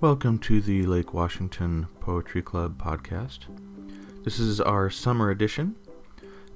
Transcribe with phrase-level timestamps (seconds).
[0.00, 3.40] Welcome to the Lake Washington Poetry Club podcast.
[4.24, 5.76] This is our summer edition.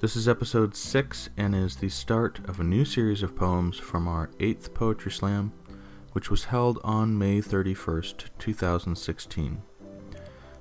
[0.01, 4.09] This is episode 6 and is the start of a new series of poems from
[4.09, 5.53] our 8th Poetry Slam,
[6.13, 9.63] which was held on May 31st, 2016.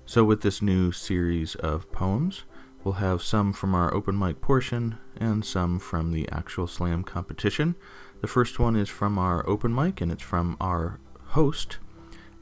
[0.06, 2.44] So, with this new series of poems,
[2.84, 7.76] we'll have some from our open mic portion and some from the actual slam competition.
[8.22, 11.78] The first one is from our open mic and it's from our host,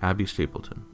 [0.01, 0.85] Abby Stapleton.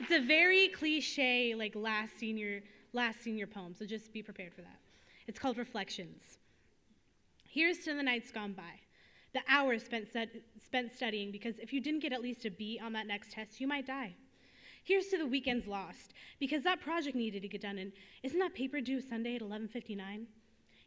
[0.00, 4.62] It's a very cliche, like last senior, last senior poem, so just be prepared for
[4.62, 4.78] that.
[5.26, 6.38] It's called Reflections.
[7.48, 8.80] Here's to the nights gone by
[9.34, 10.08] the hours spent,
[10.64, 13.60] spent studying, because if you didn't get at least a B on that next test,
[13.60, 14.14] you might die.
[14.84, 18.54] Here's to the weekends lost, because that project needed to get done, and isn't that
[18.54, 20.26] paper due Sunday at 11:59?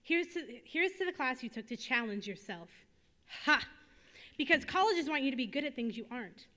[0.03, 2.69] Here's to, here's to the class you took to challenge yourself.
[3.45, 3.63] Ha!
[4.37, 6.47] Because colleges want you to be good at things you aren't.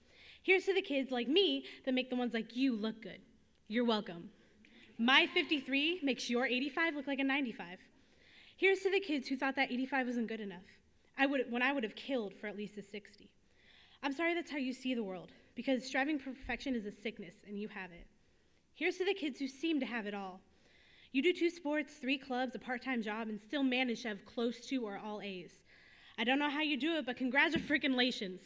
[0.45, 3.19] Here's to the kids like me that make the ones like you look good.
[3.67, 4.29] You're welcome.
[4.99, 7.79] My 53 makes your 85 look like a 95.
[8.59, 10.67] Here's to the kids who thought that 85 wasn't good enough.
[11.17, 13.31] I would, when I would have killed for at least a 60.
[14.03, 17.37] I'm sorry that's how you see the world, because striving for perfection is a sickness,
[17.49, 18.07] and you have it.
[18.75, 20.41] Here's to the kids who seem to have it all.
[21.13, 24.27] You do two sports, three clubs, a part time job, and still manage to have
[24.27, 25.53] close to or all A's.
[26.19, 28.41] I don't know how you do it, but congratulations.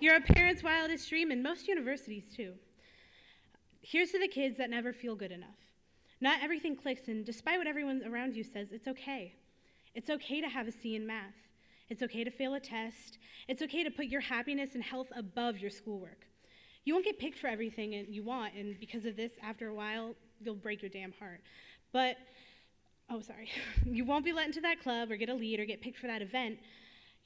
[0.00, 2.52] You're a parent's wildest dream, and most universities too.
[3.80, 5.48] Here's to the kids that never feel good enough.
[6.20, 9.34] Not everything clicks, and despite what everyone around you says, it's okay.
[9.94, 11.34] It's okay to have a C in math.
[11.88, 13.18] It's okay to fail a test.
[13.48, 16.26] It's okay to put your happiness and health above your schoolwork.
[16.84, 20.14] You won't get picked for everything you want, and because of this, after a while,
[20.40, 21.40] you'll break your damn heart.
[21.92, 22.16] But,
[23.10, 23.50] oh, sorry.
[23.84, 26.06] you won't be let into that club or get a lead or get picked for
[26.06, 26.58] that event.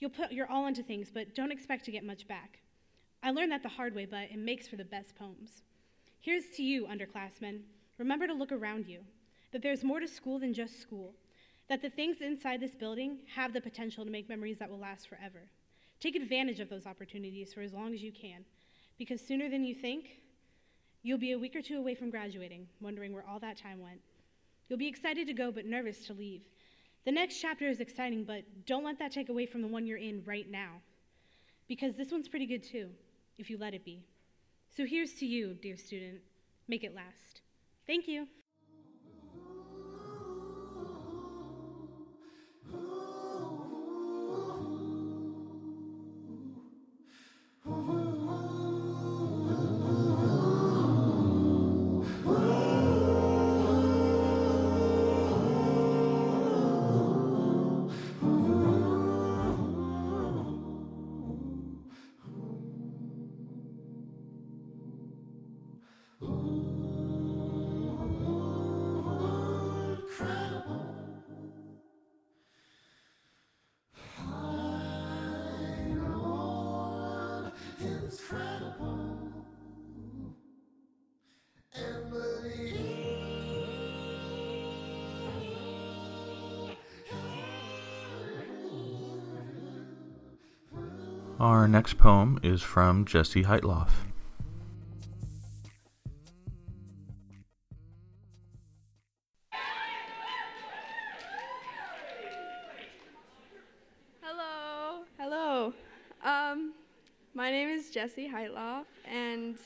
[0.00, 2.58] You'll put your all into things, but don't expect to get much back.
[3.22, 5.62] I learned that the hard way, but it makes for the best poems.
[6.20, 7.60] Here's to you, underclassmen.
[7.98, 9.00] Remember to look around you,
[9.52, 11.14] that there's more to school than just school
[11.68, 15.08] that the things inside this building have the potential to make memories that will last
[15.08, 15.48] forever.
[16.00, 18.44] Take advantage of those opportunities for as long as you can,
[18.98, 20.18] because sooner than you think,
[21.02, 24.00] you'll be a week or two away from graduating, wondering where all that time went.
[24.68, 26.42] You'll be excited to go, but nervous to leave.
[27.04, 29.98] The next chapter is exciting, but don't let that take away from the one you're
[29.98, 30.80] in right now,
[31.68, 32.88] because this one's pretty good too,
[33.38, 34.02] if you let it be.
[34.74, 36.20] So here's to you, dear student.
[36.66, 37.42] Make it last.
[37.86, 38.26] Thank you.
[91.40, 94.13] Our next poem is from Jesse Heitloff.
[108.04, 109.56] Jesse Heitloff, and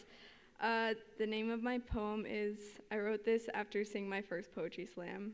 [0.60, 2.56] uh, the name of my poem is
[2.88, 5.32] I wrote this after seeing my first poetry slam.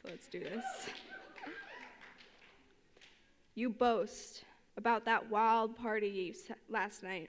[0.00, 0.64] So let's do this.
[3.56, 4.44] You boast
[4.78, 6.34] about that wild party
[6.70, 7.28] last night.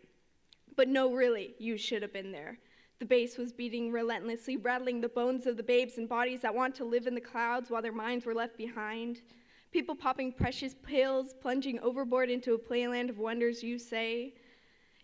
[0.77, 2.57] But no, really, you should have been there.
[2.99, 6.73] The bass was beating relentlessly, rattling the bones of the babes and bodies that want
[6.75, 9.23] to live in the clouds while their minds were left behind.
[9.73, 14.33] People popping precious pills, plunging overboard into a playland of wonders, you say.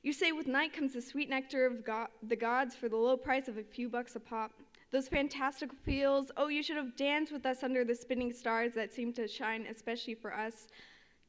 [0.04, 3.16] You say with night comes the sweet nectar of God, the gods for the low
[3.16, 4.52] price of a few bucks a pop.
[4.92, 8.94] Those fantastical feels, oh, you should have danced with us under the spinning stars that
[8.94, 10.68] seem to shine especially for us.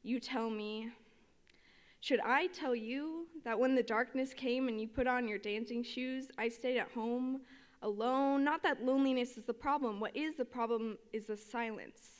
[0.03, 0.89] You tell me.
[2.01, 5.81] Should I tell you that when the darkness came and you put on your dancing
[5.81, 7.41] shoes, I stayed at home
[7.81, 8.43] alone?
[8.43, 10.01] Not that loneliness is the problem.
[10.01, 12.14] What is the problem is the silence.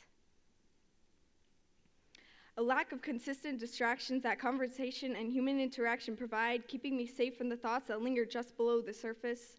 [2.58, 7.50] A lack of consistent distractions that conversation and human interaction provide, keeping me safe from
[7.50, 9.58] the thoughts that linger just below the surface.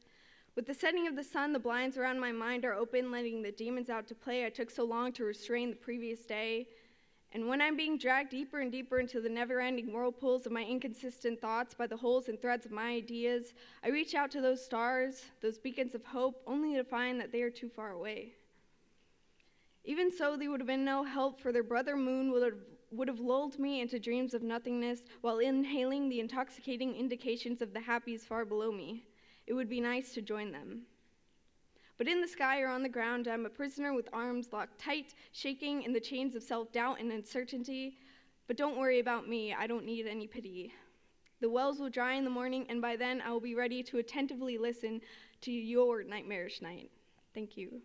[0.56, 3.52] With the setting of the sun, the blinds around my mind are open, letting the
[3.52, 6.70] demons out to play I took so long to restrain the previous day.
[7.34, 10.64] And when I'm being dragged deeper and deeper into the never ending whirlpools of my
[10.64, 13.54] inconsistent thoughts by the holes and threads of my ideas,
[13.84, 17.44] I reach out to those stars, those beacons of hope, only to find that they
[17.44, 18.34] are too far away.
[19.86, 23.08] Even so, they would have been no help, for their brother moon would have would
[23.08, 28.22] have lulled me into dreams of nothingness while inhaling the intoxicating indications of the happies
[28.22, 29.06] far below me.
[29.46, 30.84] It would be nice to join them.
[31.98, 35.16] But in the sky or on the ground, I'm a prisoner with arms locked tight,
[35.32, 37.98] shaking in the chains of self doubt and uncertainty.
[38.48, 40.74] But don't worry about me, I don't need any pity.
[41.42, 43.98] The wells will dry in the morning, and by then I will be ready to
[43.98, 45.02] attentively listen
[45.42, 46.92] to your nightmarish night.
[47.34, 47.82] Thank you.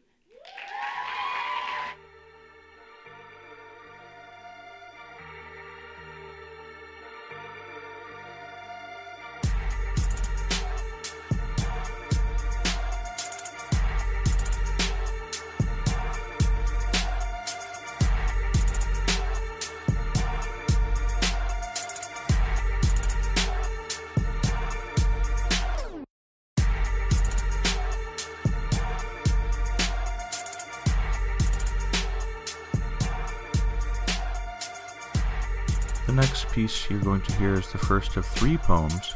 [36.53, 39.15] Piece you're going to hear is the first of three poems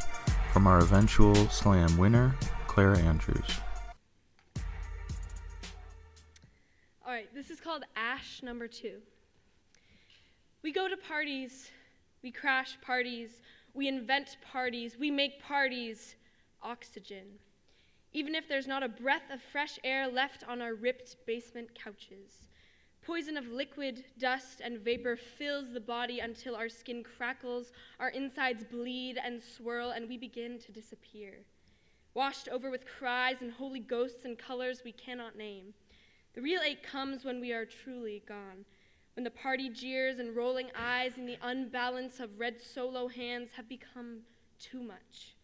[0.55, 2.35] from our eventual slam winner,
[2.67, 3.45] Clara Andrews.
[7.05, 9.01] All right, this is called Ash number two.
[10.63, 11.71] We go to parties,
[12.23, 13.43] we crash parties,
[13.75, 16.17] we invent parties, we make parties
[16.63, 17.27] oxygen.
[18.15, 22.49] Even if there's not a breath of fresh air left on our ripped basement couches.
[23.07, 27.71] Poison of liquid, dust, and vapor fills the body until our skin crackles,
[28.01, 31.35] our insides bleed and swirl, and we begin to disappear.
[32.15, 35.73] Washed over with cries and holy ghosts and colors we cannot name.
[36.35, 38.65] The real ache comes when we are truly gone,
[39.15, 43.69] when the party jeers and rolling eyes and the unbalance of red solo hands have
[43.69, 44.23] become
[44.59, 45.37] too much.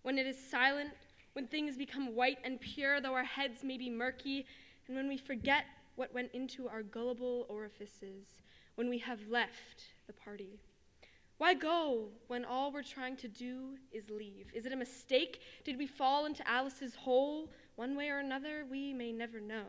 [0.00, 0.94] When it is silent,
[1.34, 4.46] when things become white and pure, though our heads may be murky,
[4.88, 5.66] and when we forget
[5.96, 8.40] what went into our gullible orifices
[8.74, 10.58] when we have left the party.
[11.38, 14.46] Why go when all we're trying to do is leave?
[14.54, 15.40] Is it a mistake?
[15.64, 18.64] Did we fall into Alice's hole one way or another?
[18.70, 19.64] We may never know.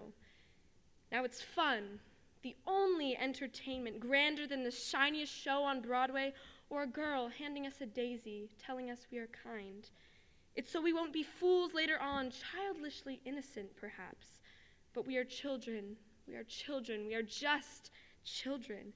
[1.12, 2.00] Now it's fun,
[2.44, 6.34] the only entertainment, grander than the shiniest show on Broadway
[6.70, 9.90] or a girl handing us a daisy, telling us we are kind.
[10.56, 14.40] It's so we won't be fools later on, childishly innocent perhaps,
[14.94, 15.98] but we are children
[16.28, 17.08] we are children.
[17.08, 17.92] We are just
[18.24, 18.94] children.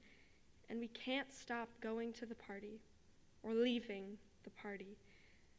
[0.70, 2.80] And we can't stop going to the party
[3.42, 4.96] or leaving the party.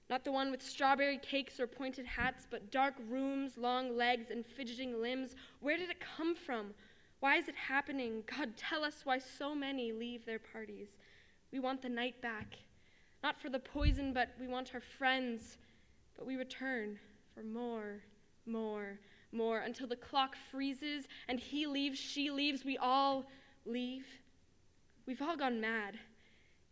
[0.10, 4.46] Not the one with strawberry cakes or pointed hats, but dark rooms, long legs, and
[4.46, 5.36] fidgeting limbs.
[5.60, 6.74] Where did it come from?
[7.20, 8.24] Why is it happening?
[8.26, 10.88] God, tell us why so many leave their parties.
[11.52, 12.58] We want the night back.
[13.22, 15.58] Not for the poison, but we want our friends.
[16.18, 16.98] But we return
[17.34, 18.02] for more,
[18.46, 19.00] more,
[19.32, 23.26] more until the clock freezes and he leaves, she leaves, we all
[23.66, 24.06] leave.
[25.06, 25.98] We've all gone mad.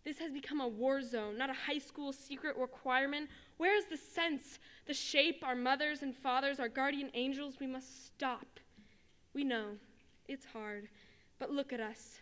[0.03, 3.29] This has become a war zone, not a high school secret requirement.
[3.57, 7.55] Where is the sense, the shape, our mothers and fathers, our guardian angels?
[7.59, 8.59] We must stop.
[9.33, 9.71] We know
[10.27, 10.87] it's hard,
[11.39, 12.19] but look at us.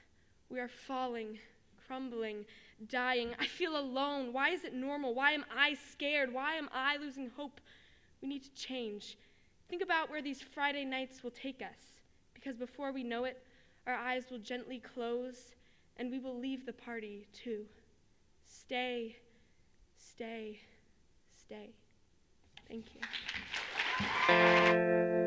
[0.49, 1.37] We are falling,
[1.85, 2.45] crumbling,
[2.87, 3.35] dying.
[3.39, 4.33] I feel alone.
[4.33, 5.13] Why is it normal?
[5.13, 6.33] Why am I scared?
[6.33, 7.61] Why am I losing hope?
[8.21, 9.17] We need to change.
[9.75, 11.99] Think about where these Friday nights will take us,
[12.33, 13.43] because before we know it,
[13.85, 15.53] our eyes will gently close
[15.97, 17.65] and we will leave the party too.
[18.45, 19.17] Stay,
[19.97, 20.61] stay,
[21.29, 21.71] stay.
[22.69, 22.85] Thank
[24.29, 25.24] you.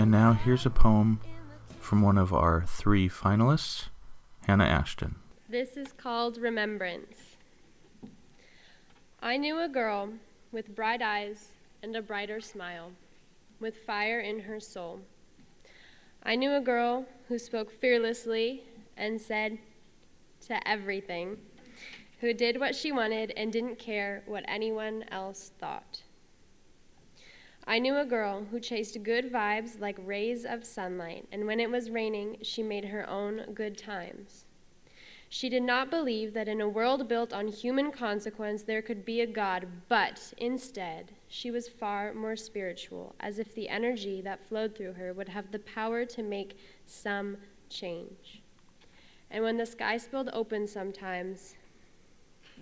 [0.00, 1.20] And now here's a poem
[1.78, 3.90] from one of our three finalists,
[4.46, 5.16] Hannah Ashton.
[5.46, 7.36] This is called Remembrance.
[9.20, 10.08] I knew a girl
[10.52, 11.48] with bright eyes,
[11.82, 12.92] and a brighter smile,
[13.60, 15.00] with fire in her soul.
[16.22, 18.64] I knew a girl who spoke fearlessly
[18.96, 19.58] and said
[20.46, 21.36] to everything,
[22.22, 26.00] who did what she wanted and didn't care what anyone else thought.
[27.70, 31.70] I knew a girl who chased good vibes like rays of sunlight, and when it
[31.70, 34.46] was raining, she made her own good times.
[35.28, 39.20] She did not believe that in a world built on human consequence there could be
[39.20, 44.74] a God, but instead, she was far more spiritual, as if the energy that flowed
[44.74, 47.36] through her would have the power to make some
[47.68, 48.42] change.
[49.30, 51.54] And when the sky spilled open sometimes,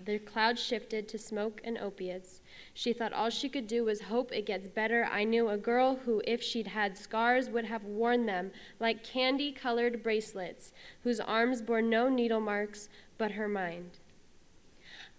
[0.05, 2.41] the clouds shifted to smoke and opiates.
[2.73, 5.05] She thought all she could do was hope it gets better.
[5.05, 9.51] I knew a girl who, if she'd had scars, would have worn them like candy
[9.51, 13.99] colored bracelets, whose arms bore no needle marks but her mind.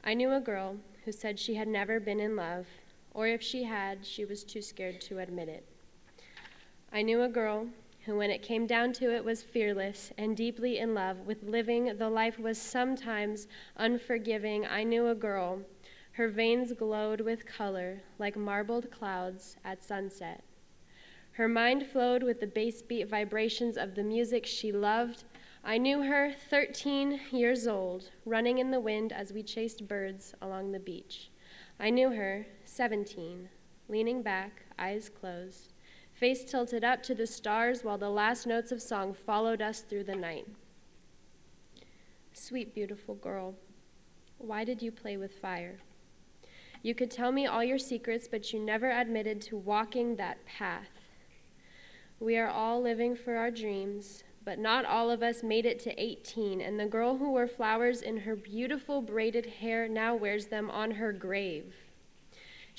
[0.02, 2.66] I knew a girl who said she had never been in love,
[3.12, 5.64] or if she had, she was too scared to admit it.
[6.92, 7.68] I knew a girl
[8.07, 11.97] who, when it came down to it, was fearless and deeply in love with living,
[11.99, 14.66] though life was sometimes unforgiving.
[14.66, 15.62] I knew a girl.
[16.12, 20.42] Her veins glowed with color like marbled clouds at sunset.
[21.33, 25.25] Her mind flowed with the bass beat vibrations of the music she loved.
[25.62, 30.73] I knew her, 13 years old, running in the wind as we chased birds along
[30.73, 31.30] the beach.
[31.78, 33.49] I knew her, 17,
[33.88, 35.73] leaning back, eyes closed,
[36.21, 40.05] face tilted up to the stars while the last notes of song followed us through
[40.05, 40.47] the night.
[42.35, 43.55] Sweet, beautiful girl,
[44.37, 45.79] why did you play with fire?
[46.83, 50.91] You could tell me all your secrets, but you never admitted to walking that path.
[52.19, 56.03] We are all living for our dreams, but not all of us made it to
[56.03, 60.71] 18, and the girl who wore flowers in her beautiful braided hair now wears them
[60.71, 61.75] on her grave.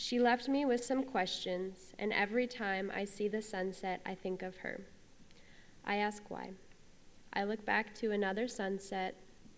[0.04, 4.42] She left me with some questions, and every time I see the sunset, I think
[4.42, 4.82] of her.
[5.86, 6.54] I ask why.
[7.34, 9.16] I look back to another sunset,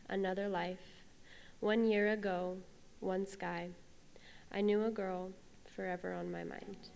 [0.09, 1.05] another life,
[1.61, 2.57] one year ago,
[2.99, 3.69] one sky.
[4.51, 5.31] I knew a girl
[5.73, 6.89] forever on my mind.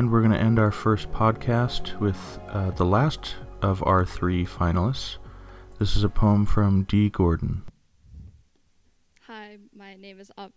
[0.00, 4.46] And we're going to end our first podcast with uh, the last of our three
[4.46, 5.18] finalists.
[5.78, 7.64] This is a poem from Dee Gordon.
[9.26, 10.54] Hi, my name is ob-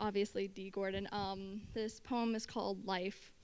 [0.00, 1.06] obviously Dee Gordon.
[1.12, 3.34] Um, this poem is called Life.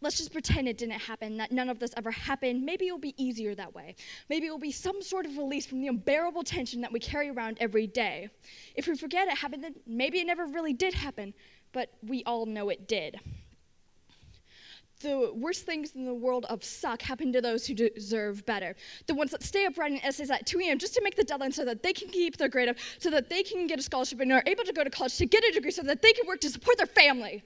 [0.00, 2.64] Let's just pretend it didn't happen, that none of this ever happened.
[2.64, 3.94] Maybe it'll be easier that way.
[4.28, 7.58] Maybe it'll be some sort of release from the unbearable tension that we carry around
[7.60, 8.30] every day.
[8.74, 11.34] If we forget it happened, then maybe it never really did happen,
[11.72, 13.20] but we all know it did.
[15.00, 18.74] The worst things in the world of suck happen to those who deserve better.
[19.06, 20.78] The ones that stay up writing essays at 2 a.m.
[20.78, 23.30] just to make the deadline so that they can keep their grade up, so that
[23.30, 25.52] they can get a scholarship and are able to go to college to get a
[25.52, 27.44] degree so that they can work to support their family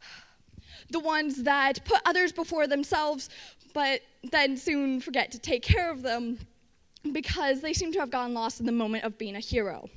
[0.90, 3.30] the ones that put others before themselves,
[3.74, 6.38] but then soon forget to take care of them
[7.12, 9.88] because they seem to have gotten lost in the moment of being a hero.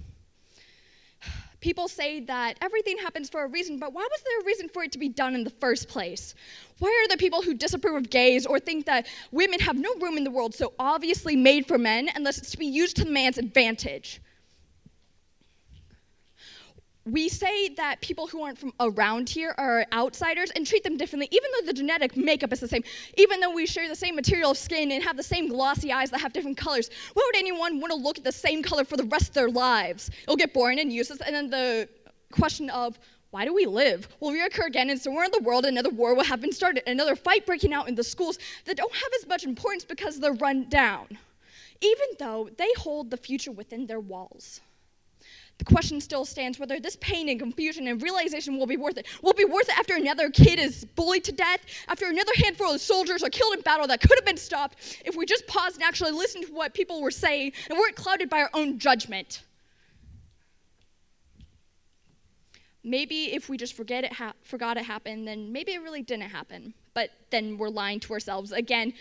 [1.61, 4.83] People say that everything happens for a reason, but why was there a reason for
[4.83, 6.33] it to be done in the first place?
[6.79, 10.17] Why are there people who disapprove of gays or think that women have no room
[10.17, 13.11] in the world so obviously made for men unless it's to be used to the
[13.11, 14.21] man's advantage?
[17.11, 21.27] We say that people who aren't from around here are outsiders and treat them differently,
[21.31, 22.83] even though the genetic makeup is the same,
[23.17, 26.11] even though we share the same material of skin and have the same glossy eyes
[26.11, 26.89] that have different colors.
[27.13, 29.49] Why would anyone want to look at the same color for the rest of their
[29.49, 30.11] lives?
[30.23, 31.21] It'll get boring and useless.
[31.21, 31.89] And then the
[32.31, 32.99] question of,
[33.31, 34.07] why do we live?
[34.19, 37.15] Will reoccur again, and somewhere in the world, another war will have been started, another
[37.15, 40.67] fight breaking out in the schools that don't have as much importance because they're run
[40.67, 41.05] down,
[41.81, 44.61] even though they hold the future within their walls.
[45.59, 49.05] The question still stands whether this pain and confusion and realization will be worth it.
[49.21, 52.79] Will be worth it after another kid is bullied to death, after another handful of
[52.79, 55.83] soldiers are killed in battle that could have been stopped, if we just paused and
[55.83, 59.43] actually listened to what people were saying and weren't clouded by our own judgment.
[62.81, 66.29] Maybe if we just forget it ha- forgot it happened, then maybe it really didn't
[66.29, 66.73] happen.
[66.93, 68.93] But then we're lying to ourselves again,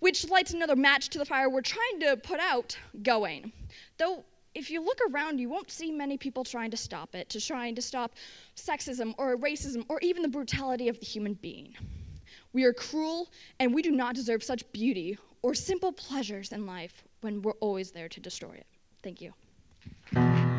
[0.00, 3.52] which lights another match to the fire we're trying to put out going.
[3.98, 4.24] Though
[4.56, 7.74] if you look around, you won't see many people trying to stop it, to trying
[7.74, 8.14] to stop
[8.56, 11.74] sexism or racism or even the brutality of the human being.
[12.54, 13.28] We are cruel
[13.60, 17.90] and we do not deserve such beauty or simple pleasures in life when we're always
[17.90, 18.66] there to destroy it.
[19.02, 20.55] Thank you.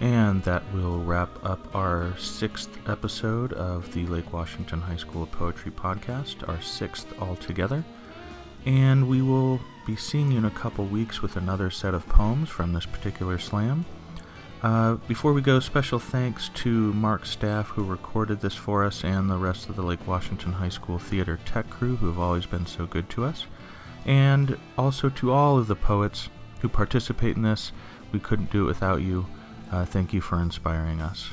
[0.00, 5.72] And that will wrap up our sixth episode of the Lake Washington High School Poetry
[5.72, 7.84] Podcast, our sixth altogether.
[8.64, 12.48] And we will be seeing you in a couple weeks with another set of poems
[12.48, 13.84] from this particular slam.
[14.62, 19.30] Uh, before we go, special thanks to Mark staff who recorded this for us and
[19.30, 22.66] the rest of the Lake Washington High School Theater Tech crew who have always been
[22.66, 23.46] so good to us.
[24.04, 26.28] And also to all of the poets
[26.60, 27.72] who participate in this.
[28.12, 29.26] We couldn't do it without you.
[29.70, 31.30] Uh, thank you for inspiring us.